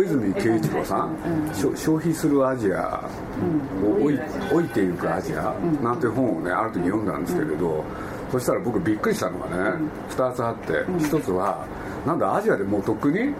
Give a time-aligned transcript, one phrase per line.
[0.00, 1.14] 大泉慶一郎さん、
[1.54, 3.06] 消費するアジア
[3.84, 4.18] を老い
[4.50, 7.84] 老いていくアジアなんて本をねある時読んだんですけれど、
[8.32, 9.78] そしたら僕びっくりしたのがね、
[10.08, 11.66] 2つあって、1つは
[12.06, 13.34] なんだアジアでもうとっくに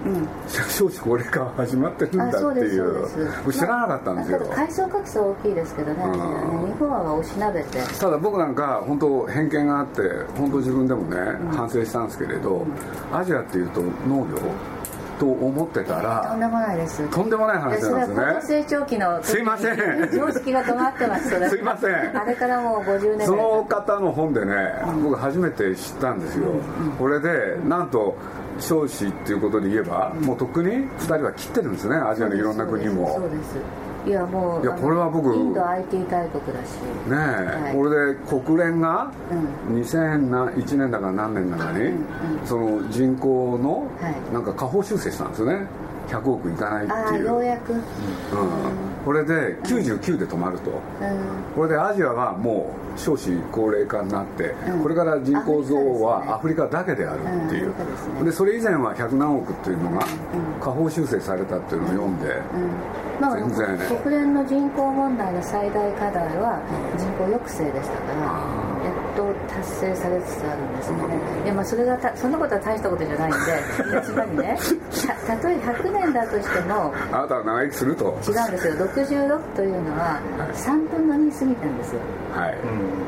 [0.69, 3.53] 少子高齢化は始まってるんだっていう。
[3.53, 7.79] 知らなかったんですよ、まあ、階層格差大きいですけどね、うん、日本はおしなべて。
[7.99, 10.03] ただ僕なんか本当偏見があって
[10.37, 14.37] 本当自分でもね、うん、反省したんですけれど、うん、アジアっていうと農業？
[15.21, 17.07] と思ってたらとんでもないです。
[17.11, 18.65] とんでもない話なんですね。
[18.65, 19.77] 成長期のすいません。
[20.11, 21.29] 常識が止まってます。
[21.51, 22.17] すいません。
[22.17, 24.55] あれからもう50年その方の本でね、
[25.03, 26.47] 僕初めて知ったんですよ、
[26.99, 28.17] これでなんと
[28.59, 31.97] 少子っていうことで言えば、もうとっくに2人は切ってるんですね。
[31.97, 33.15] アジアのいろんな国も。
[33.15, 33.57] そうです
[34.07, 36.73] いやもういやこれは僕インド IT 大国だし。
[36.77, 39.11] ねえ、はい、これで国連が
[39.71, 43.87] 2001年だから何年だかに、うんうん、その人口の
[44.33, 45.67] なんか下方修正したんですよね。
[46.11, 47.27] 100億いかないっていう。
[47.27, 47.81] ようやく、うん、
[49.05, 50.73] これで99で止まると、
[51.55, 57.73] これでアジアはもう少子高齢化になって、これから人口増はアフリカだけであるっていう、
[58.25, 60.05] でそれ以前は100何億っていうのが
[60.61, 62.43] 下方修正されたっていうのを読んで、
[63.21, 63.99] まあ、全然。
[64.03, 66.61] 国連の人口問題の最大課題は
[66.97, 74.59] 人口抑制でしたから、やっと達成されつつあるんですよね、いやまあそれがたそんなことは大したことじゃないんでつまりね
[75.27, 78.19] たとえ100年だとしてもあなたは長生きすると。
[78.27, 78.75] 違うんですよ。
[78.75, 80.21] 66というのは
[80.55, 82.01] 3分の2過ぎたんですよ。
[82.33, 82.57] はい、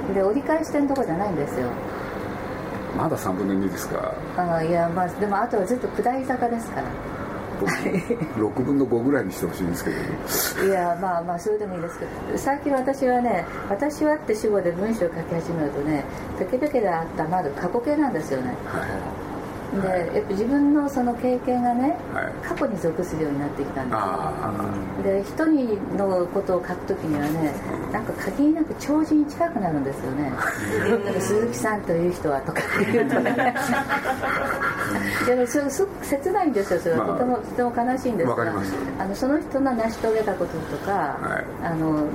[0.08, 1.68] うん、で折り返してるとこじゃないんですよ。
[2.96, 4.14] まだ3分の2ですか。
[4.36, 6.84] あいやまあでもあとはずっと下り坂ですから
[7.64, 9.90] 6分の5ぐらいにしてほしいんですけ
[10.60, 10.66] ど。
[10.66, 16.04] いやまあまあそれでもいいですけど最近私はね「私は」って主語で文章を書き始めるとね
[16.38, 19.21] ペケペケであったまる過去形なんですよね、はい
[19.80, 25.02] で、やっぱ自分のその経験がね、はい、過去に属するようになってきたんですよ。
[25.02, 27.54] で一人のことを書くときにはね
[27.92, 30.30] なんか限りなく超人に近くなるんですよね。
[30.30, 33.54] なんか鈴木さんという人はとかって言うとね
[35.26, 38.52] でもそす切ないんですよそれは、とてもとても悲しいんですが
[38.98, 42.06] あのその人の成し遂げたこととか、はい、あの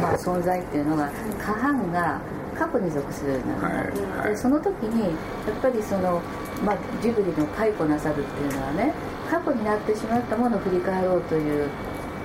[0.00, 1.08] まあ、存在っていうのが
[1.44, 2.20] 過半が
[2.58, 4.18] 過去に属するようになる、はい。
[4.20, 6.20] はい、でその時にやっぱりその
[6.64, 8.92] まあ、ジブリの解雇なさるっていうのはね
[9.30, 11.68] 過去になってしまったものを振り返ろうという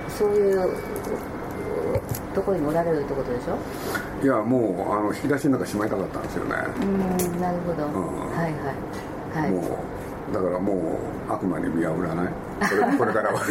[0.08, 0.70] そういう
[2.34, 3.58] ところにおられるってことでしょ？
[4.24, 6.56] いやもうあの引き出しの中しまいたかったんですよね。
[6.82, 8.54] うんなるほど、うん、はい
[9.36, 9.42] はい。
[9.42, 9.52] はい。
[9.52, 9.78] も
[10.32, 10.74] うだからも
[11.30, 12.34] う悪魔に見破らない。
[12.70, 13.42] これこれからは。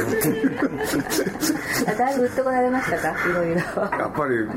[1.99, 3.15] だいぶ売ってこられましたか？
[3.29, 3.57] いろいろ。
[3.57, 3.61] や
[4.09, 4.49] っぱり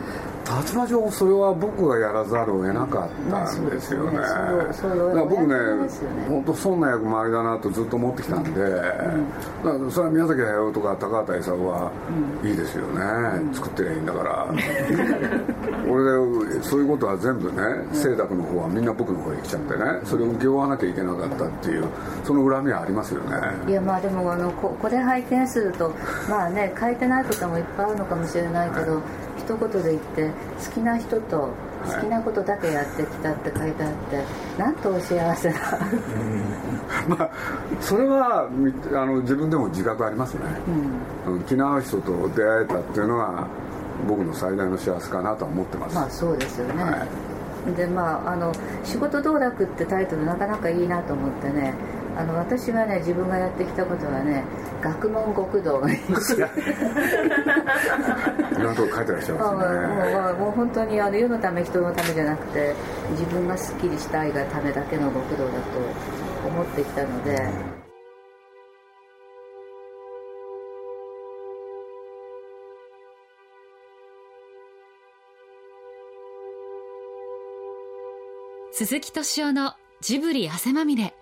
[0.44, 4.38] 立場上それは僕がやらざるを得なかったんですよね,、だか
[5.14, 5.56] ら僕ね
[6.28, 8.62] 本当そんな役回りだなとずっと思ってきたんで、
[9.64, 11.92] うん、それは宮崎駿とか高畑勲は
[12.44, 13.02] いいですよね、
[13.42, 14.48] うん、作ってりゃいいんだから。
[15.88, 16.04] 俺
[16.56, 17.62] でそういうことは全部ね
[17.94, 21.86] 清濁の方はみんな僕の方へ来ちゃってねそれを請け負わなきゃいけなかったっていう
[22.24, 23.38] その恨みはありますよね。
[23.68, 25.92] いやまあでもあのここれ拝見すると
[26.30, 29.02] まあね書いてないこともいっぱいあるのかもしれないけど、はい
[29.46, 30.30] 一言で言って
[30.66, 31.50] 好きな人と
[31.86, 34.26] 好きなことだけやってきたって書いてあって、はい、
[34.58, 35.60] なんとお幸せな。
[37.10, 37.30] まあ
[37.82, 38.48] それは
[38.94, 40.42] あの自分でも自覚ありますね、
[41.28, 43.48] うん、気の合う人と出会えたっていうのは
[44.08, 45.96] 僕の最大の幸せかなとは思ってます。
[45.96, 47.06] まあそうですよね、は
[47.74, 51.74] い、でまああの「仕事道楽」ってタイトルなかなかいいなと思ってね
[52.16, 54.44] あの私はね自分がやってきたことはね
[54.82, 55.84] 学問極道いろん
[58.66, 59.62] なとこ書いてらっしゃいますね。
[60.14, 62.76] もうもう本当にあの世のため人のためじゃなくて
[63.12, 65.58] 自分がすっきりしたいがためだけの極道だと
[66.48, 67.50] 思ってきたので、
[78.72, 81.14] 鈴木敏夫のジブリ汗まみれ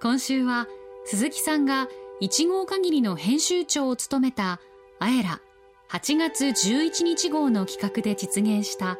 [0.00, 0.68] 今週は
[1.04, 1.88] 鈴木さんが
[2.22, 4.60] 1号限りの編集長を務めた
[5.00, 5.40] あえら
[5.90, 8.96] 8月11日号の企画で実現した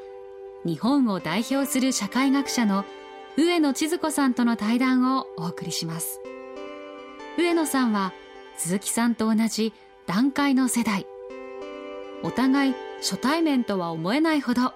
[0.64, 2.84] 日本を代表する社会学者の
[3.36, 6.20] 上野千鶴子さんとの対談をお送りします。
[7.38, 8.12] 上野さんは
[8.56, 9.72] 鈴木さんと同じ
[10.06, 11.06] 団塊の世代。
[12.24, 14.72] お互い初対面とは思えないほど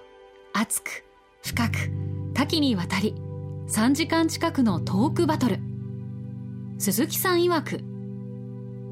[0.52, 1.04] 熱く
[1.42, 1.72] 深く
[2.34, 3.16] 多岐にわたり
[3.66, 5.71] 3時間近くのトークバトル。
[6.82, 7.84] 鈴木さん曰く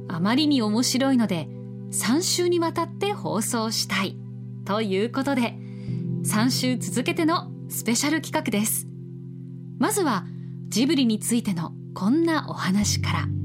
[0.06, 1.48] あまりに面白いので
[1.90, 4.16] 3週にわたって放送したい
[4.64, 5.56] ということで
[6.24, 8.86] 3週続けてのスペシャル企画です。
[9.80, 10.24] まずは
[10.68, 13.39] ジブリについてのこんなお話から。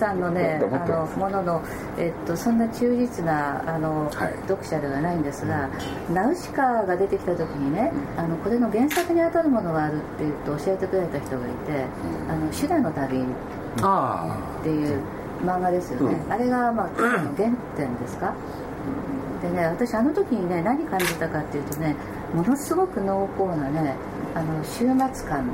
[0.00, 1.62] さんのねあのものの、
[1.98, 5.68] えっと、そんな忠実なあの、はい、読者ではないんですが、
[6.08, 11.84] うん、ナウシカが出てきた時にね、あのこれの原作にあたるものがあるっていうと教えてくれた人がいて
[12.28, 15.00] 「あのシュラの旅」っていう
[15.44, 16.88] 漫画ですよね、あれが、まあ、
[17.36, 18.34] 原点ですか？
[19.42, 21.96] でね私あの時にね何感じたかっていうとね
[22.34, 23.94] ものすごく濃厚なね
[24.34, 25.48] あの週末感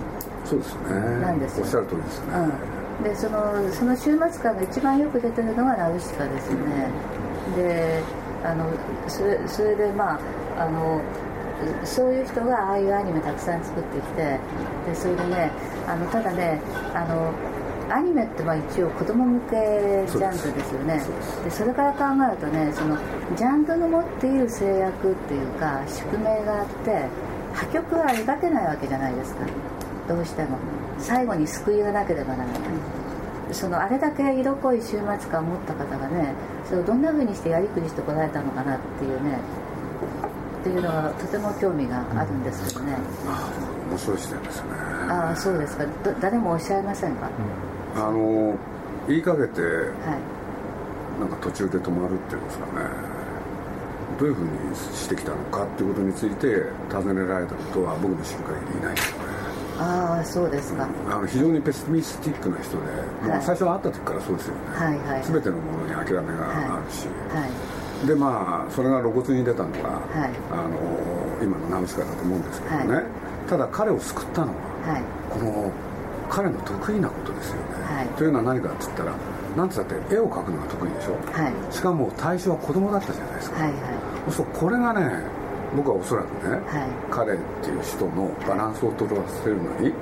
[0.45, 1.21] そうですね。
[1.21, 1.65] なんですよ。
[1.65, 2.53] おっしゃる通りですね、うん、
[3.03, 6.89] でそのその週末感が一番よく出てるのがナウシカですよね。
[7.57, 8.03] で
[8.45, 8.71] あの
[9.09, 11.01] それそれでまああの
[11.85, 14.39] そういう人がああいうアニメたくさん作ってきて
[14.87, 15.51] でそれでね
[15.87, 16.61] あのただね
[16.95, 17.33] あの
[17.95, 19.57] アニメってまあ一応子供向け
[20.07, 21.01] ジャンルですよね。
[21.45, 22.97] でそれから考えるとねその
[23.37, 27.05] ジャンルの持っている制約っていうか宿命があって
[27.53, 29.45] 破局は描けないわけじゃないですか。
[30.09, 30.59] どうしても。
[30.99, 32.61] 最後に救いがなければならない
[33.53, 34.99] そのあれだけ色濃い週末
[35.31, 36.35] 感を持った方がね
[36.67, 39.39] それをどんな風にしてやりくりしてこられたのかなっていうね
[40.61, 42.97] っていうのはとても興味があるんですけどね、
[43.87, 44.71] うん、面白い視点ですね。
[45.09, 45.85] ああそうですか。
[46.21, 48.55] 誰もおっしゃいませんか、うんあの
[49.09, 49.69] 言いかけて、は
[51.17, 53.17] い、なんか途中で止まるっていうんですかね。
[54.19, 56.47] どういうふうにしてきたのかっていうことについて
[56.91, 59.36] 尋ねられたことは僕の知る限りいないですよね
[59.79, 62.79] ああそうですか、うん、あの非常にペシミスティックな人
[63.25, 73.03] で、はい、最初会った時からそうですよね、はいはい、全てのものに諦めがあるし、はいはい、でまあそれが露骨に出たのが、はい、あの今のナウシカだと思うんですけどね、
[73.49, 75.73] ただ彼を救ったのは、この
[76.31, 79.13] 彼の得意なことですよね、はい、というのは何かって言ったら
[79.57, 83.77] なんつったって絵を描くのが得意でしょ、はい、しかも対象は子供だったじゃないですか、はいは
[84.29, 85.36] い、そうこれがね
[85.75, 86.63] 僕はおそらくね、はい、
[87.11, 89.93] 彼っていう人のバランスを取らせるのに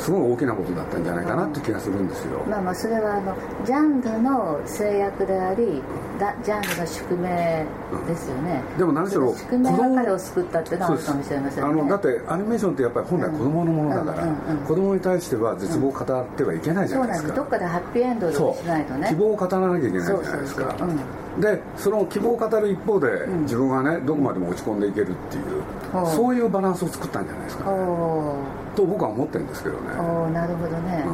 [0.00, 3.36] すごい大きなことだったんじゃないかなって気がするんですよ、まあまあそれはあの
[3.66, 5.82] ジャンルの制約であり
[6.18, 7.66] だジャンルの宿命
[8.06, 14.28] ですよね、うん、でも何しろ宿命が彼を救ったっていうのはあるかもしれません、ね、あのだってアニメーションってやっぱり本来子供のものだから、うん。
[14.28, 17.36] うんうん、子供に対しては絶望を語ってはいけないじゃないですか、そうなんです。
[17.36, 19.08] どっかでハッピーエンドにしないとね。
[19.08, 20.76] 希望を語らなきゃいけないじゃないですか
[21.38, 25.62] でその希望を語る一方で、自分がねどこまでも落ち込んでいけるっていう、
[26.06, 27.70] そういうバランスを作ったんじゃないですか、ね、
[28.74, 29.92] と僕は思ってるんですけどね。
[29.94, 31.04] おなるほどね、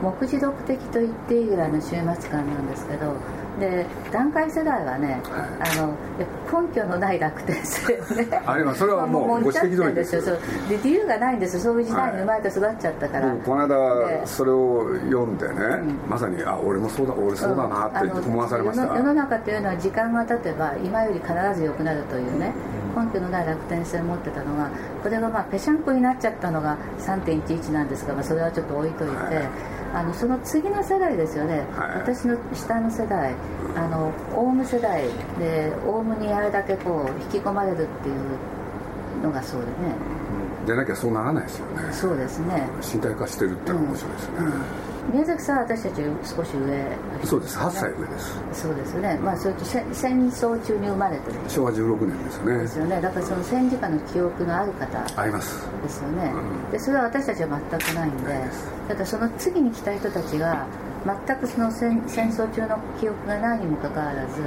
[0.00, 3.14] うん、目次録的と言っていいぐらいの終末感なんですけど
[3.60, 5.94] で段階世代はね、はい、あの
[6.62, 10.22] 根拠のない楽天性をね あれはそれはもうご指摘通りですよ。
[10.68, 11.60] で理由がないんですよ。
[11.60, 18.96] そういう時代に生まれて育っちゃったから、はい、この間それを読んでね、うん、まさにあ俺もそうだ俺そうだなって思わされました。
[18.96, 22.52] 世の中っていうのは時間が経てば今より必ず良くなるというね、
[22.94, 24.70] 根拠のない楽天性を持ってたのが
[25.02, 29.48] これがまあぺしゃんこになっちゃったのが3.11なんですが、まあ、それはちょっと置いといて、はい、
[29.94, 33.34] あのその次の世代ですよね、はい、私の下の世代
[33.76, 35.04] あのオウム世代
[35.38, 39.72] でオウムにあれだけこう引き込まれるっていうのがそうでね。
[40.66, 41.92] でなきゃそうならないですよね。
[41.92, 42.66] そうですね。
[42.80, 47.58] 身体化してるってのは面白いですね、うんうん宮崎さんは私たち少し上、ね、そうです。
[47.58, 48.62] 8歳上です。
[48.62, 49.18] そうですね。
[49.22, 49.84] まあそれと戦
[50.30, 51.38] 争中に生まれてる。
[51.48, 52.58] 昭和16年ですね。
[52.58, 53.00] ですよね。
[53.00, 55.74] だからその戦時下の記憶のある方あります。
[55.84, 58.50] ですよね、うん、でそれは私たちは全くないんで
[58.88, 60.66] ただその次に来た人たちが
[61.26, 64.42] 全くその戦戦争中の記憶がないにもかかわらず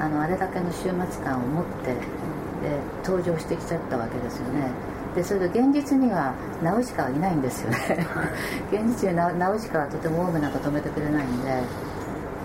[0.00, 4.70] あのあれだけの終末感を持ってで登場してきちゃったわけですよね
[5.14, 7.78] でそれで現実にはナウシカはいないんですよね、
[8.08, 8.24] は
[8.72, 11.62] い、現実にナナウシカはとてもオウムなんか止めてくれないんで。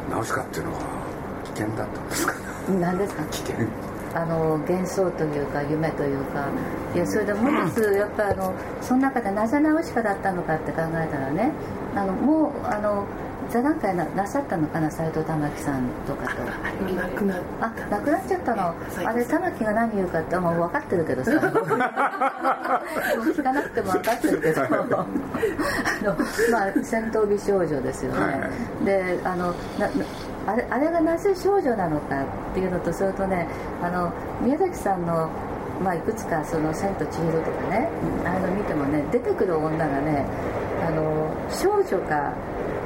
[0.10, 0.80] ナウシカっていうのは
[1.44, 2.34] 危険だったんですか？
[2.80, 3.24] 何ですか？
[3.24, 3.56] 危険。
[4.16, 6.48] あの幻想というか夢というか。
[6.96, 11.52] いやそれでもう一つやっぱあのその中でなぜナウシカだったのかって考えたらね
[11.96, 13.06] あのもうあの
[13.50, 16.42] 座談会ななさったのかな斎藤玉樹さんとかと。
[16.42, 16.48] あ
[16.94, 18.76] なくなあなくなっちゃったの
[19.06, 21.32] あれ玉樹が何言うかってもう分かってるけどさ。
[23.38, 28.32] 聞かなくても分かってるけどあのまあ戦闘美少女ですよね、は
[28.82, 29.90] い、であのな
[30.48, 33.48] あれあれがなぜ少女なのかっていうのとそれとね
[33.82, 34.12] あの
[34.42, 35.30] 宮崎さんの
[35.84, 37.88] まあ、いくつかその「千と千尋」とかね
[38.26, 40.26] あの見てもね出てくる女がね
[40.88, 42.34] あの少女か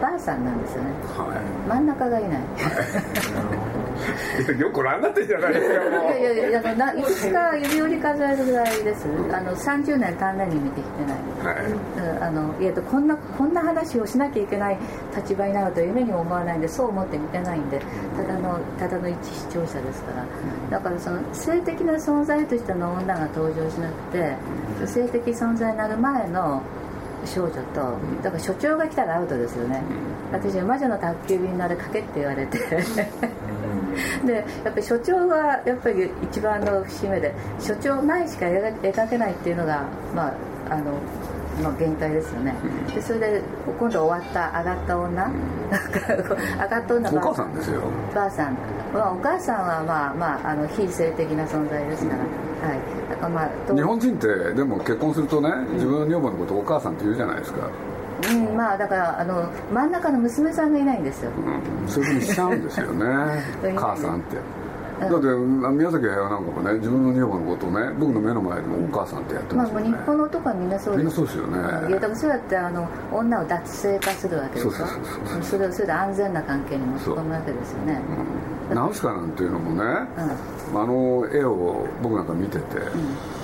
[0.01, 2.41] ばあさんなんですよね、はい、真ん中がいない、
[4.59, 5.73] よくご覧になってんじゃないですか
[6.17, 9.05] いやいやいやないくつか指折り数えるぐらいです。
[9.31, 11.17] あの30年単年に見てきてない、
[11.55, 11.65] はい、
[12.21, 14.79] あのいやこんなこんな話をしなきゃいけない
[15.15, 17.79] 立場になると夢にも思わないんでそう思って見てないんで
[18.17, 20.25] ただのただの一視聴者ですから。
[20.71, 24.35] だからその性的な存在としての女が登場しなくて
[24.87, 26.63] 性的存在になる前の
[27.25, 29.81] 少女とだから所長が来たらアウトですよね、
[30.31, 32.57] 私魔女の宅急便のあれ書けって言われて。
[34.25, 39.85] でやっぱり所長がやっぱり一番の節目で所長前しか描けないっていうのが
[40.15, 40.33] まあ
[40.69, 40.93] あの
[41.61, 42.55] の限界ですよね、
[42.93, 43.41] でそれで
[43.79, 47.81] 今度終わった上がった女、上がった女お母さんですよ。
[48.15, 48.57] ばあさん、
[48.93, 52.19] まあ、お母さんはまあまああの非性的な存在ですから、
[52.69, 52.79] はい。
[53.09, 57.69] だからまあ日本人ってでも結婚するとね自分の女房のことをお母さんって言うじゃないですか。
[58.29, 63.05] うん、まあだからあの真ん中の娘さんがいないんですよ、うん、そういうふうにしちゃうんですよね。
[63.75, 64.37] 母さんって
[65.09, 71.03] だって宮崎駿なんかもね自分の女房のことをね僕の目の前でもお母さんってやってますよね、まあ、日本の男はみんなそうです。
[71.03, 71.57] みんなそうですよね。
[71.89, 78.01] いやだからそうやってあの女を脱性化するわけでしょそうそうそうそれそれで安全な関係に持ち込むわけですよね、
[78.69, 78.73] う。
[78.73, 79.83] ん、ナウシカなんていうのもね、
[80.71, 82.77] うん、あの絵を僕なんか見てて、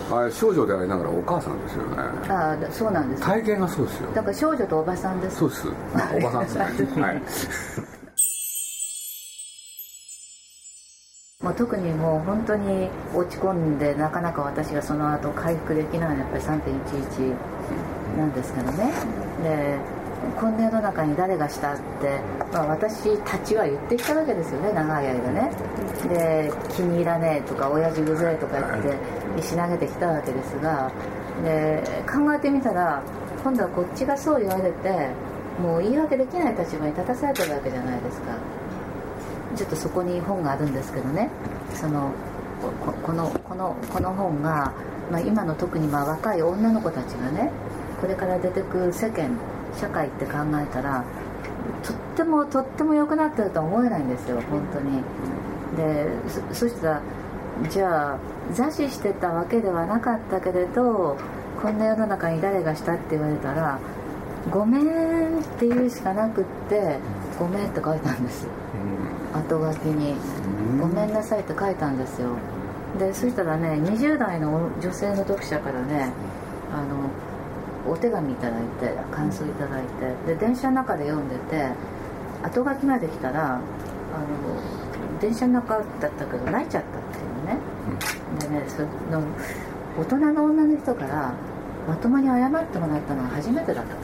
[0.10, 1.98] うん、あれ少女でありながらお母さんですよね。
[2.30, 4.12] ああそうなんです体験がそうですよ。
[4.14, 5.38] だから少女とおばさんです。
[5.38, 7.02] そうです、まあ、おばさんですね。
[7.02, 7.22] はい
[11.48, 18.92] もう特にもう本当に落ち込んでなかなか私がその後回復できないのはやっぱり3.11なんですけどね。
[19.44, 19.80] で
[20.36, 22.20] こんな世の中に誰がしたって、
[22.52, 25.52] まあ、私たちは言ってきたわけですよね長い間ね。
[26.10, 28.98] で気に入らねえとか親父うぜえとか言って
[29.40, 30.92] 石投げてきたわけですが
[31.46, 33.02] で考えてみたら
[33.42, 35.12] 今度はこっちがそう言われて
[35.62, 38.57] もう言い訳できない立場に立たされてるわけじゃないですか。
[39.58, 41.30] ちょっとそこに本があるんですけどね。
[41.74, 42.12] その
[43.04, 44.74] このこのこの本が、
[45.12, 47.52] まあ、今の特にまあ若い女の子たちがね
[48.00, 49.38] これから出てくる世間
[49.80, 51.04] 社会って考えたら
[51.84, 55.04] とってもとっても良くなってるとは思えないんですよ本当に。
[55.76, 56.08] で
[56.54, 57.02] そしたら
[57.70, 58.20] じゃあ
[58.54, 61.18] 座視してたわけではなかったけれど
[61.62, 63.80] こんな世の中に誰がしたって言われたら
[64.52, 66.98] ごめんって言うしかなくって
[67.38, 68.48] ごめんって書いたんです、
[69.34, 70.16] 後書きに
[70.80, 72.30] 「ごめんなさい」って書いたんですよ。
[72.98, 76.10] でそしたらね20代の女性の読者からね
[76.74, 79.84] あのお手紙いただいて感想いただい
[80.26, 81.70] てで電車の中で読んでて
[82.44, 83.62] 後書きまで来たらあの
[85.20, 87.58] 電車の中だったけど泣いちゃったっていうね、
[88.40, 89.24] でねその
[89.98, 91.34] 大人の女の人から
[91.88, 93.96] まともに謝ってもらったのは初めてだった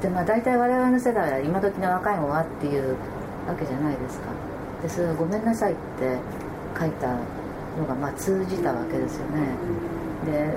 [0.00, 2.96] でまあ大体我々の世代は今時の若いもんはっていう
[3.46, 4.26] わけじゃないですか。
[4.82, 6.16] でそれは「ごめんなさい」って
[6.78, 7.08] 書いた
[7.78, 9.48] のがまあ通じたわけですよね。
[10.26, 10.56] で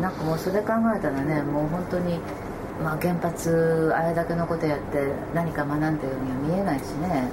[0.00, 2.20] なんかもうそれ考えたらねもう本当に
[2.82, 7.28] まあ原発あれだけのことやって何か学んだようには見えないしね。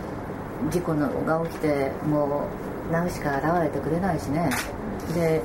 [0.72, 2.48] 事故のが起きても
[2.90, 4.50] うナウシカ現れてくれないしね。
[5.14, 5.42] で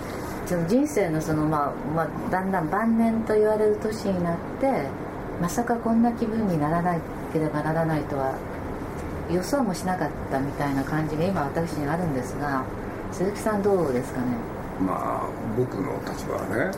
[0.47, 4.85] その人生のその、まあまあ、だんだん晩年と言われる年になって
[5.41, 6.97] まさかこんな気分にならな
[7.33, 8.37] ければならないとは
[9.31, 12.65] 予想もしなかったみたいな感じが今私にあるんですが
[13.13, 14.27] 鈴木さんどうですかね？
[14.81, 16.77] まあ僕の立場はね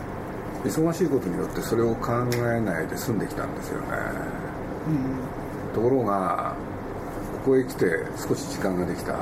[0.64, 3.86] 忙しいことによってそれを考えないで済んできたんですよね、
[4.88, 6.54] うん、ところが
[7.44, 7.86] ここへ来て
[8.16, 9.16] 少し時間ができた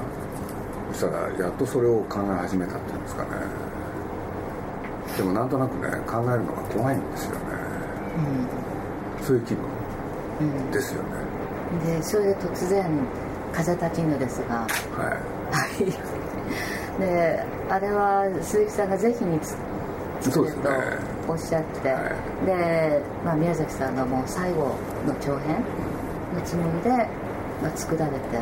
[0.93, 3.29] そしたらやっとそれを考え始めたっていうんですかね。
[5.17, 7.41] でもなんとなくね考えるのが怖いんですよね、
[8.17, 8.68] うん
[9.29, 11.09] そういう気分ですよね、
[11.73, 12.87] うん、でそれで突然
[13.53, 14.61] 風立ちぬですが。
[14.61, 14.67] は
[15.79, 16.99] い。
[16.99, 19.39] であれは鈴木さんがぜひに
[20.23, 20.71] 作ると
[21.31, 22.01] おっしゃって、ねは
[22.43, 24.75] い、で、まあ、宮崎さんがもう最後
[25.07, 25.63] の長編
[26.35, 26.89] のつもりで、
[27.61, 28.19] まあ、作られて。
[28.19, 28.39] で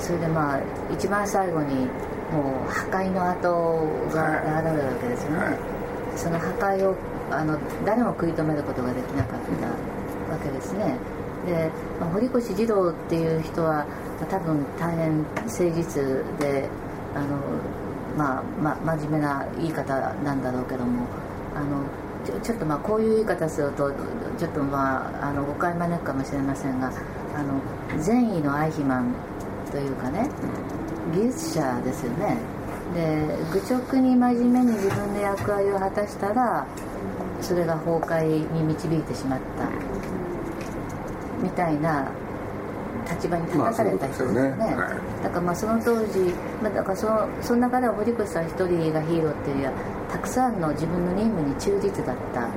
[0.00, 0.60] それでまあ
[0.92, 1.86] 一番最後に
[2.32, 3.48] もう破壊の跡
[4.12, 5.58] が現れるわけですよね、はい、
[6.16, 6.96] その破壊を
[7.30, 10.96] あの誰も食い止めることができなかったわけですね。
[11.46, 11.70] で、
[12.12, 13.86] 堀越児童っていう人は、
[14.26, 16.02] 多分大変誠実
[16.38, 16.68] で
[17.14, 17.38] あの、
[18.16, 19.94] まあま、真面目な言い方
[20.24, 21.06] なんだろうけども
[21.54, 21.84] あの
[22.24, 23.92] ちょちょっとまあこういう言い方すると
[24.38, 26.92] ちょっとまああの誤解招くかもしれませんが
[27.36, 27.60] あの
[28.02, 29.14] 善意のアイヒマン
[29.70, 30.28] というかね
[31.14, 32.36] 技術者ですよね。
[32.94, 36.66] で愚直に真面目に自分の役割を果たしたら
[37.40, 39.68] それが崩壊に導いてしまった。
[41.42, 42.10] みたいな
[43.10, 44.56] 立場に立たされた人ですよね。
[44.56, 44.76] まあね。
[44.76, 44.86] は
[45.20, 46.18] い、だからまあその当時、
[46.62, 49.72] まあ、だからそのその中では堀越さん一人がヒーローっていうよりは
[50.10, 52.48] たくさんの自分の任務に忠実だった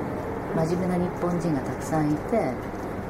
[0.66, 2.52] 真面目な日本人がたくさんいて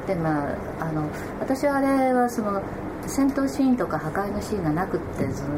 [0.07, 2.61] でまああの私はあれはその
[3.07, 5.49] 戦闘シーンとか破壊のシーンがなくってその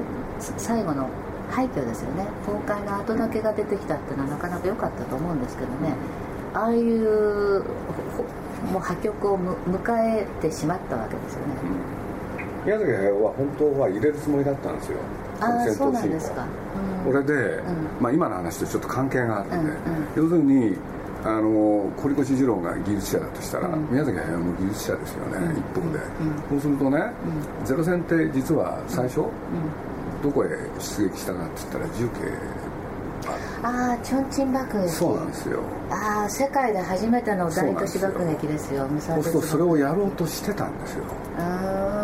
[0.58, 1.10] 最後の
[1.52, 2.28] 廃墟ですよね。
[2.46, 5.96] 崩壊の後だけが出てきたっていうのはなかなか良かったと思うんですけどね。
[6.54, 7.64] ああいう
[8.72, 11.54] もう破局を迎えてしまったわけですよね、
[12.66, 14.98] 宮崎駿は本当は入れるつもりだったんですよ。
[15.42, 16.46] ああそうなんですか、
[17.06, 17.64] うん、これで、うん、
[18.00, 19.74] まあ、今の話とちょっと関係があって、うんうん、
[20.16, 20.78] 要するに
[21.26, 26.00] あの堀越二郎が技術者だとしたら、うん、宮崎駿も技術者ですよね、うん、一方で、
[26.50, 27.12] そうするとね、
[27.66, 29.26] ゼロ戦って実は最初、
[30.26, 30.48] どこへ
[30.80, 32.16] 出撃したかって言ったら重慶。
[33.62, 34.90] ああチョンチン爆撃。
[34.90, 35.60] そうなんですよ。
[35.92, 38.88] ああ世界で初めての大都市爆撃ですよ。
[39.00, 41.04] そうするとそれをやろうとしてたんですよ。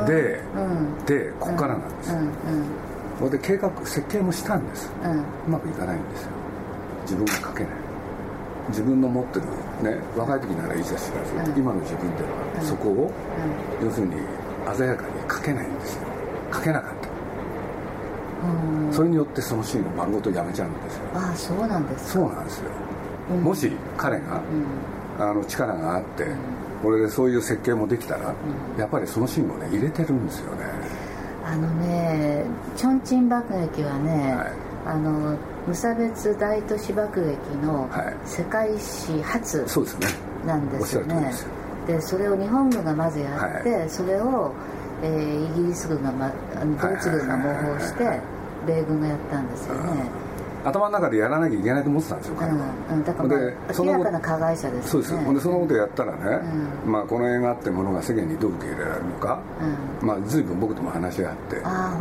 [0.05, 0.39] で、
[1.07, 2.29] でここからなんです、うん
[3.19, 4.89] これで計画設計もしたんです、
[5.47, 6.29] うまくいかないんですよ。
[7.03, 7.73] 自分が書けない。
[8.69, 9.45] 自分の持ってる
[9.83, 12.29] ね若い時ならいいじゃ知らず、うん、今の自分では。
[12.61, 13.11] そこを、
[13.81, 14.13] うん、要するに
[14.75, 16.07] 鮮やかに書けないんですよ。
[16.53, 17.09] 書けなかった、
[18.91, 21.01] それによってそのシーンを丸ごとやめちゃうんですよ。
[21.13, 22.71] ああそうなんですそうなんですよ、
[23.43, 24.41] もし彼が、
[25.19, 26.27] あの力があって、
[26.81, 28.33] これでそういう設計もできたら、
[28.77, 30.65] やっぱりそのシーンをね入れてるんですよね。
[31.43, 32.45] あのね
[32.75, 34.51] チョンチン爆撃はね、はい、
[34.85, 37.89] あの無差別大都市爆撃の
[38.25, 39.65] 世界史初
[40.45, 44.53] なんですよね、はい、でそれを日本軍がまずやって、はい、それを、
[45.03, 46.31] えー、イギリス軍が、ま、
[46.81, 48.19] ドイツ軍が模倣して
[48.67, 50.03] 米軍がやったんですよね、
[50.63, 52.57] 頭の中でやらなきゃいけないと思ってたんですよ彼は、
[52.91, 53.39] うん、だから、まあ、
[53.79, 55.17] 明らかな加害者です、ね、そうです。
[55.17, 56.19] ほんでそのことやったらね、
[56.85, 59.39] うん、まあ、この映画ってものが世間にどう受け入れられるのか、
[60.01, 61.35] うん、まあ、随分僕とも話し合っ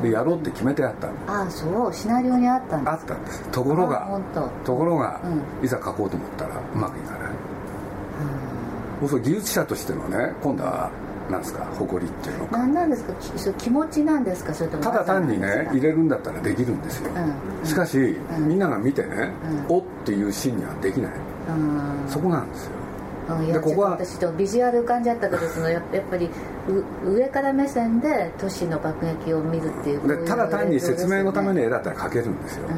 [0.02, 1.94] てでやろうって決めてあったああそう？
[1.94, 2.92] シナリオにあったんです。
[2.92, 3.42] あったんです。
[3.48, 4.20] ところが
[4.64, 5.18] ところが、
[5.62, 7.20] いざ書こうと思ったらうまくいかない、
[9.02, 10.90] うん、そう技術者としてのね今度は
[11.30, 11.64] なんですか？
[11.78, 12.58] 誇りっていうのか。
[12.58, 13.14] 何なんですか？
[13.36, 14.52] そ気持ちなんですか？
[14.54, 14.82] それとも。
[14.82, 19.32] ただ単にね入れるんだったらできるんですよ、うん、しかし、うん、みんなが見てね、
[19.68, 21.12] うん、おっていうシーンにはできない、
[22.08, 22.72] そこなんですよ。
[23.52, 26.28] でここは私とビジュアル浮かんじゃったけどその やっぱり
[27.04, 32.68] 上から目線で都市の爆撃を見るっていうでただ単に説明のための絵だったら描けるんですよ。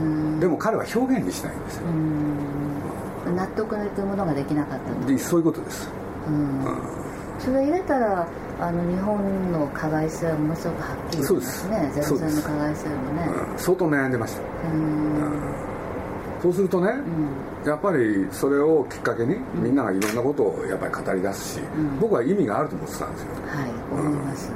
[0.40, 1.83] でも彼は表現にしないんですよ。
[3.35, 5.88] 納得のいくものができなかったでそういうことです。
[6.29, 6.64] うん。
[7.38, 8.27] それ入れたら
[8.62, 11.90] あの日本の加害性はものすごくはっきりしますね。
[11.92, 15.55] ゼロ戦の加害性もね、うん、相当悩んでました、うん、
[16.40, 21.61] そうするとね、うん、やっぱりそれをきっかけにみんながいろんなことをやっぱり語り出すし、
[22.01, 23.29] 僕は意味があると思ってたんですよ。
[23.48, 24.53] はい思います、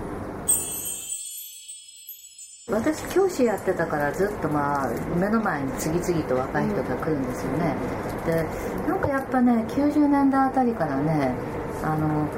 [2.71, 4.89] 私教師やってたからずっとまあ
[5.19, 7.75] 目の前に次々と若い人が来るんですよね、
[8.25, 8.47] で
[8.87, 11.35] なんかやっぱね90年代あたりからね
[11.83, 12.29] あの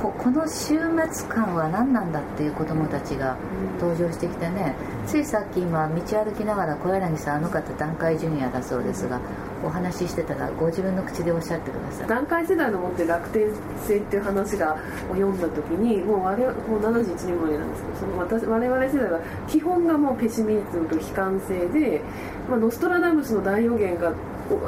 [0.00, 0.78] ここの終
[1.12, 3.36] 末感は何なんだっていう子供たちが
[3.80, 4.74] 登場してきてね、
[5.06, 9.20] ついさっき今道歩きながら小柳さんあの方段階ジュニアだそうですが
[9.64, 12.08] お話ししてたらご自分の口でおっしゃってください。
[12.08, 13.46] 段階世代の持ってる楽天
[13.86, 14.74] 性っていう話が
[15.08, 22.02] を読んだ時にもう我々もう71年前なんですけどその私我々世代は基本がもうペシミズムと悲観性で、
[22.48, 24.12] まあ、ノストラダムスの大予言が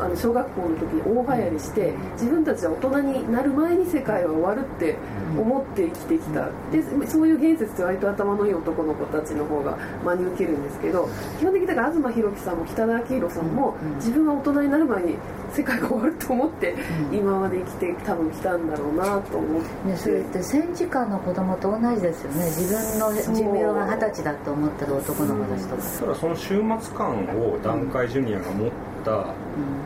[0.00, 4.96] あの小学校の時に大流行りして自分たちは大人になる前に世界は終わるって
[5.38, 6.48] 思って生きてきた。
[6.70, 15.16] でそういう言説って割と頭のいい男の子たちの方が真に受けるんですけど基本的にだから東博樹さんも北田明宏さんも自分は大人になる前に
[15.52, 16.74] 世界が終わると思って
[17.12, 22.44] 今まで生きて多分来たんだろうなと思って、ね、それって戦時下の子供と同じですよね。
[22.46, 25.82] 自分の寿命が二十歳だと思ってる男の子たちとか。
[26.00, 28.70] ただその終末感を段階ジュニアが持っ
[29.04, 29.26] た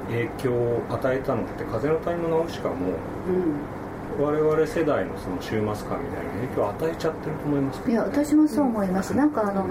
[0.08, 2.74] 影響を与えたのって「風の谷のナウシカも」
[4.20, 9.64] 我々世代のその終末感みたいな影響を与えちゃってると思いますいや私もそう思います、なんかあの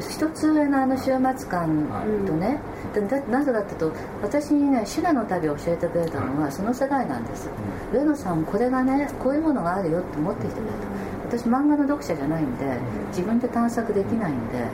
[0.00, 1.86] 一つ上のあの終末感
[2.26, 2.58] とね、
[2.92, 7.48] はい、なぜかっていうと私にね「修羅の旅」を教えてくれたのはその世代なんです、
[7.92, 11.02] うん、上野さんこれがねこういうものがあるよって持ってきてくれた。
[11.38, 12.66] 私漫画の読者じゃないんで
[13.08, 14.66] 自分で探索できないんで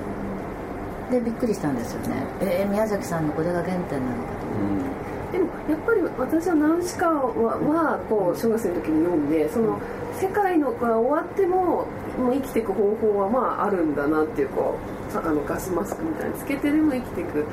[1.11, 2.23] でびっくりしたんですよね。
[2.41, 5.33] えー、宮崎さんのこれが原点なのかと、うん。
[5.33, 7.27] でもやっぱり私はナウシカは
[7.59, 9.79] はこう小学生の時に読んでその
[10.19, 11.87] 世界のが終わっても
[12.19, 14.77] もう生きていく方法はまああるんだなっていうこ
[15.15, 17.45] うあのガスマスクみたいにつけてでも生きていく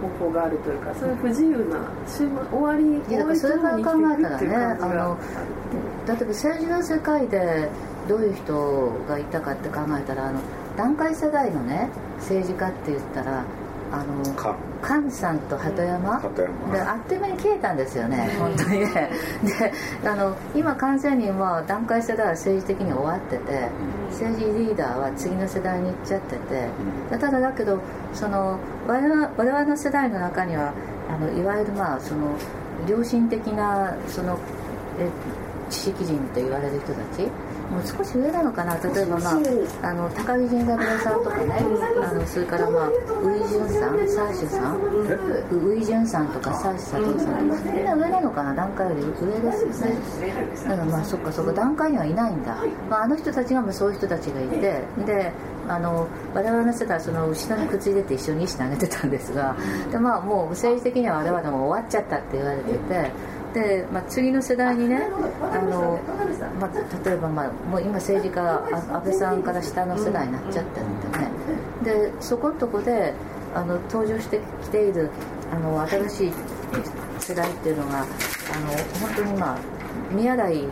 [0.00, 1.90] 方法があるというかそういう不自由な
[2.50, 5.18] 終わりいやそれから考えたらねあの
[6.06, 7.68] 例えば政治の世界で
[8.08, 10.40] どういう人がいたかって考えたらあの
[10.76, 13.44] 段階世代のね政治家って言ったら
[13.92, 14.24] あの
[14.82, 16.20] 菅さんと鳩山？
[16.72, 18.80] であっという間に消えたんですよね、本当に。
[18.80, 19.10] ね
[20.02, 23.68] であの今完全にもう段階世代は政治的に終わってて
[24.10, 26.68] 政治リーダーは次の世代に行っちゃってて
[27.10, 27.80] ただだけど
[28.12, 30.72] その我々我々の世代の中には
[31.08, 32.36] あのいわゆるまあその
[32.88, 34.38] 良心的なその
[34.98, 35.08] え
[35.70, 37.28] 知識人と言われる人たち
[37.70, 38.74] もう少し上なのかな？
[38.76, 39.34] 例えば、まあ、
[39.82, 41.54] あの高木仁三郎さんとかね。
[42.02, 42.92] あのそれから、まあ、ウ
[43.36, 44.08] イジュンさん？
[44.08, 44.76] サーシュさん？
[45.66, 47.60] ウイジュンさんとかサーシュ佐藤さんとか。
[47.72, 48.54] みんな上なのかな？
[48.54, 49.96] 段階より上ですよね。
[50.64, 51.52] だからまあそっかそっか。
[51.52, 52.56] 段階にはいないんだ、
[52.88, 54.82] まあ、あの人たちがもうそういう人たちがいて。
[55.04, 55.32] で
[55.68, 59.56] あの我々の世代はその後ろにくっついてて一緒に石投げてたんですが。
[59.90, 63.10] で、まあ、もう政治的には我々も終わっちゃったって言われてて。
[63.56, 65.08] で、まあ、次の世代にね
[65.40, 65.98] あの、
[66.60, 71.30] まあ、例えば、まあ、もう今政治家安倍さんから下の世代になっちゃってるんでね。
[71.82, 73.14] でそこのとこで
[73.54, 75.10] あの登場してきている
[75.50, 76.32] あの新しい
[77.18, 78.06] 世代っていうのがあの
[79.00, 79.58] 本当にまあ
[80.12, 80.66] 宮台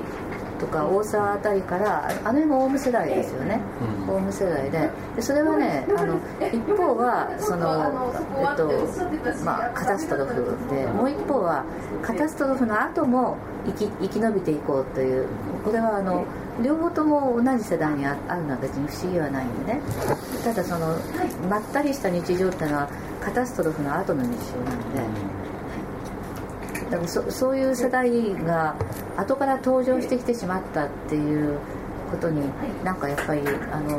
[0.58, 3.60] とか大沢あたりからあの辺もオウム世代ですよね、
[4.08, 4.90] うん、オウム世代で。
[5.16, 10.34] でそれはねあの一方はその、えっとまあ、カタストロフ
[10.70, 11.64] でもう一方は
[12.02, 13.36] カタストロフの後も
[13.66, 15.26] 生き生き延びていこうという
[15.64, 16.24] これはあの
[16.62, 19.80] 両方とも同じ世代にあるのは別に不思議はないんでね。
[20.44, 20.96] ただその
[21.48, 22.88] まったりした日常っていうのは
[23.20, 25.53] カタストロフの後の日常なんで。
[26.94, 28.08] だからそそういう世代
[28.44, 28.76] が
[29.16, 31.58] 後から登場してきてしまったっていう
[32.10, 32.42] ことに
[32.84, 33.40] なんかやっぱり
[33.72, 33.98] あの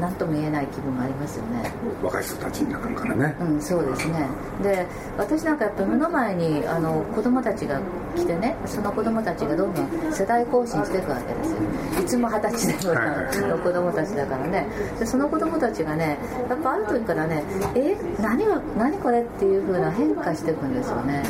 [0.00, 1.70] 何とも言えない気分がありますよね。
[2.02, 3.36] 若い人たちの中からね。
[3.40, 4.26] うんそうですね。
[4.62, 7.80] で私なんかやっぱ目の前にあの子供たちが
[8.16, 11.58] 来てねその子供たちがどんどん世代更新していくわけですよ。
[12.02, 14.66] いつも二十歳での子供たちだからね。
[14.98, 16.18] でその子供たちがね
[16.48, 17.44] やっぱある時からね
[17.76, 21.22] え何が何これっていうふうな変化していくんですよね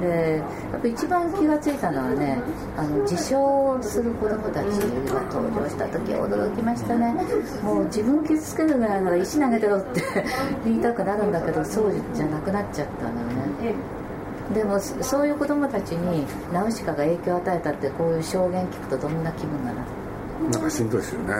[0.00, 2.38] でやっぱ一番気が付いたのはね
[2.76, 7.14] あの自称する子供たちが登場した時驚きましたね。
[7.62, 10.02] もう自分傷つけるぐらいなら石投げてろって
[10.64, 13.26] 言いたくなるんだけどそうじゃなくなっちゃったのよ
[13.62, 13.74] ね。
[14.52, 20.04] でもそういう子供たちにナウシカが影響を与えたってこういう証言聞くとどんな気分がなる？
[20.50, 21.38] なんかしんどいですよね、うん、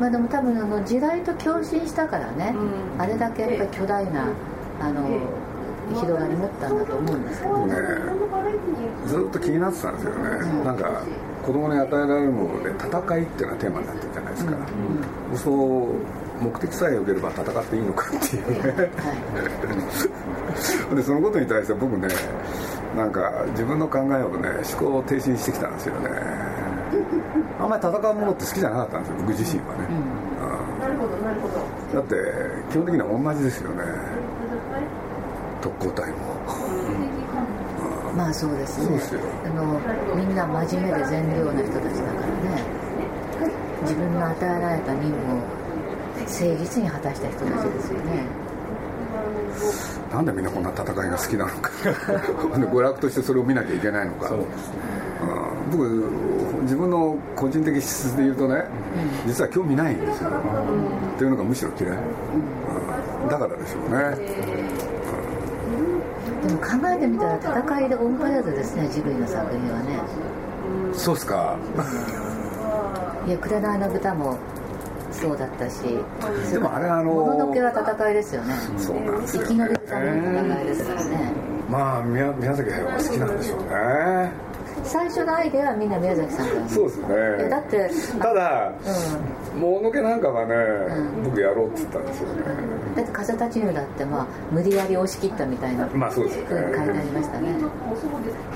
[0.00, 4.28] まあでも多分あの時代と共振したからね、うん、あれだけやっぱり巨大な
[4.80, 5.08] あの
[5.94, 7.66] 広がり持ったんだと思うんですけど。
[7.66, 7.74] ね
[9.06, 11.02] ずっと気になってたんですよね、うん、なんか
[11.44, 14.56] 子供に与えられるもので戦いっていうのがテーマになってるじゃないですか、
[15.30, 18.88] うん、そう目的さえよければ戦っていいのかっていうね、は
[20.92, 22.08] い、でそのことに対して僕ね
[22.96, 26.10] なんか自分の考えをね思考を停止にしてきたんですよね。
[27.58, 29.92] あんまり戦うものって好きじゃなかったんですよ僕自身はね、う
[30.76, 31.54] ん、なるほどなるほど
[31.94, 32.14] だって
[32.70, 33.82] 基本的には同じですよね
[35.66, 36.16] 特攻隊も、
[38.12, 39.00] うん、まあそうですね
[39.44, 39.80] あの
[40.14, 42.86] みんな真面目で善良な人たちだからね。
[43.82, 45.36] 自分の与えられた任務を
[46.18, 48.26] 誠実に果たした人たちですよね。
[50.12, 51.70] なんでみんなこんな戦いが好きなのか。
[51.70, 54.44] 娯楽としてそれを見なきゃいけないのか、うん、
[55.70, 55.88] 僕
[56.62, 58.64] 自分の個人的質で言うとね、
[59.24, 61.98] うん、実は興味ないんですよ、うん、っていうのがむしろ嫌い、
[63.22, 64.65] うん、だからでしょうね
[66.46, 69.98] でも考えてみたら戦いでオンパレードですねジブリの作品はね。
[70.92, 71.56] そうっすか。
[73.26, 74.38] いや紅の豚も
[75.10, 75.82] そうだったし
[76.52, 78.54] でもあれあのもののけは戦いですよね。
[78.78, 81.32] そうなんですよ、ね、生き延びるための戦いですからね。
[81.68, 84.30] まあ宮宮崎駿は好きなんでしょうね
[84.86, 87.48] 最初のアイデアはみんな宮崎さんそうですね。
[87.48, 88.72] だってただ、
[89.54, 92.42] うん、ものけなんかはね、うん、僕やろうって言ったんですよね。
[92.96, 96.46] だって風立ちぬだってまあ無理やり押し切ったみたいなまあそうですね。
[96.48, 97.54] 書いてありましたね。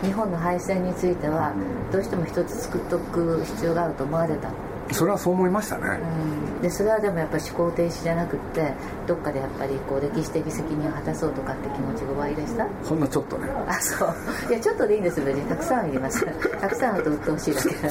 [0.02, 1.52] 日本の敗戦については
[1.92, 4.50] どうしても一つ作っとく必要があると思われた。
[4.92, 8.74] それはそう思いましたね、うん、でそれはでもやっぱり思考停止じゃなくって
[9.06, 12.68] どっかでやっぱりこう歴史的責任を果たそうとかって気持ちがおありでした？
[12.84, 13.48] ほんのちょっとね。
[13.66, 14.14] あそう。
[14.50, 15.42] いやちょっとでいいんです別に。
[15.48, 16.26] たくさんいります。
[16.60, 17.88] たくさんあると鬱陶しいだけなんで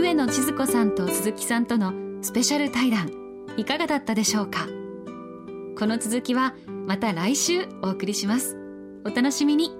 [0.00, 1.92] 上野千鶴子さんと鈴木さんとの
[2.22, 3.10] スペシャル対談
[3.56, 4.66] いかがだったでしょうか？
[5.78, 6.54] この続きは
[6.86, 8.56] また来週お送りします。
[9.04, 9.76] お楽しみに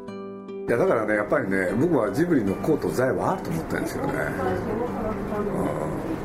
[0.69, 4.13] いやだからねやっぱりね僕はジブリの功と財はあると思ってるんですよね、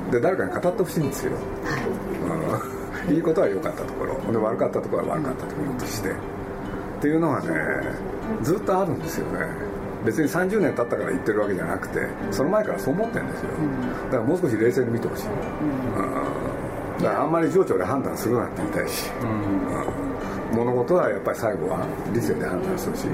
[0.05, 1.39] うん、で誰かに語ってほしいんですよ、は
[3.07, 4.31] いうん、 いいことは良かったところ。
[4.31, 6.09] で悪かったところは悪かったところとして。
[6.09, 6.13] っ
[7.01, 7.49] ていうのはね
[8.43, 9.47] ずっとあるんですよね。
[10.05, 11.99] 別に30年経ったから言ってるわけじゃなくて
[12.31, 13.49] その前からそう思ってるんですよ、
[14.05, 15.25] だからもう少し冷静に見てほしい、
[17.03, 19.11] だからあんまり情緒で判断するなって言いたいし、
[20.91, 23.05] 物事はやっぱり最後は理性で判断するし、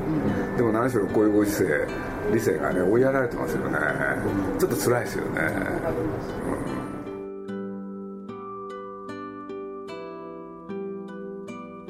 [0.57, 1.87] でも何しろこういうご時世
[2.33, 3.77] 理性がね追いやられてますよね、
[4.59, 5.41] ちょっと辛いですよね、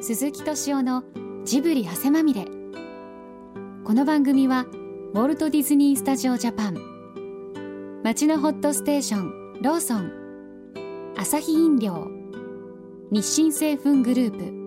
[0.02, 1.04] 鈴木敏夫の
[1.46, 2.46] ジブリ汗まみれ。
[3.86, 4.66] この番組は
[5.14, 8.02] ウォルト・ディズニー・スタジオ・ジャパン。
[8.04, 10.12] 町のホットステーションローソン。
[11.18, 12.12] アサヒ飲料。
[13.10, 14.67] 日清製粉グループ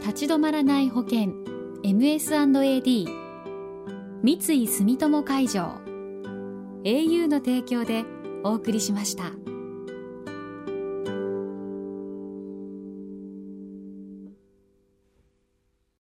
[0.00, 1.34] 立ち止まらない保険。
[1.82, 3.06] MS&AD
[4.22, 5.80] 三井住友海上。
[6.84, 8.04] au の提供で
[8.44, 9.32] お送りしました。